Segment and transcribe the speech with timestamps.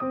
[0.00, 0.06] 笑，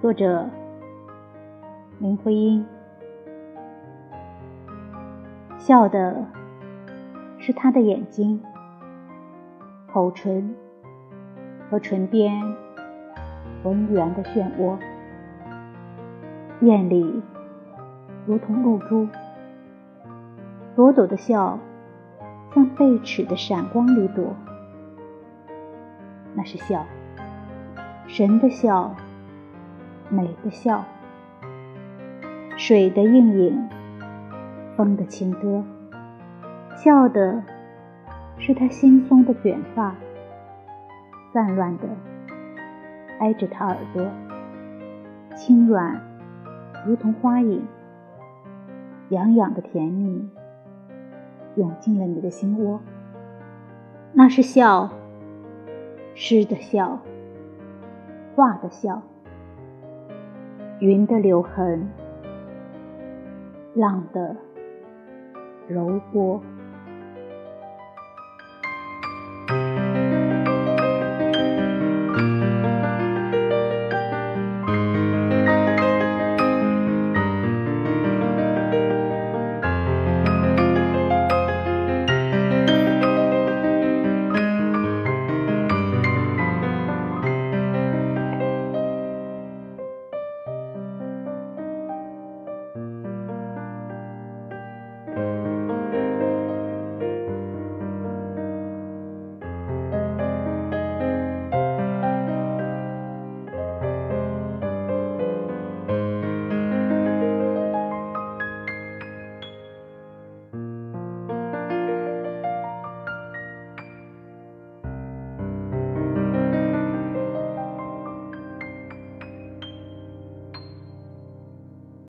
[0.00, 0.48] 作者
[1.98, 2.73] 林徽因。
[5.66, 6.26] 笑的
[7.38, 8.42] 是他的眼睛、
[9.90, 10.54] 口唇
[11.70, 12.54] 和唇边
[13.62, 14.76] 浑圆的漩涡，
[16.60, 17.22] 艳丽
[18.26, 19.08] 如同露珠。
[20.76, 21.58] 朵朵的笑，
[22.54, 24.36] 像贝齿的闪光里躲，
[26.34, 26.84] 那是笑。
[28.06, 28.94] 神的笑，
[30.10, 30.84] 美的笑，
[32.58, 33.66] 水的映影，
[34.76, 35.62] 风的情歌，
[36.76, 37.42] 笑的
[38.38, 39.94] 是他惺忪的卷发，
[41.32, 41.88] 散乱的
[43.20, 44.06] 挨着他耳朵，
[45.36, 46.00] 轻软
[46.86, 47.66] 如同花影，
[49.10, 50.28] 痒痒的甜蜜
[51.56, 52.80] 涌进了你的心窝。
[54.12, 54.90] 那是笑，
[56.14, 57.00] 诗的笑。
[58.36, 59.00] 画的笑，
[60.80, 61.88] 云的留痕，
[63.74, 64.34] 浪的
[65.68, 66.42] 柔波。